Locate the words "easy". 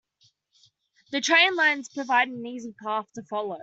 2.43-2.73